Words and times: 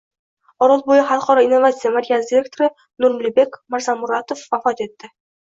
Orolbo‘yi 0.67 1.03
xalqaro 1.09 1.43
innovatsiya 1.47 1.91
markazi 1.97 2.33
direktori 2.33 2.71
Nurlibek 3.07 3.61
Mirzamuratov 3.77 4.45
vafot 4.57 4.85
etdi 4.89 5.15